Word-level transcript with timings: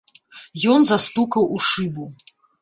Ён 0.75 0.79
застукаў 0.87 1.43
у 1.57 1.61
шыбу. 1.67 2.09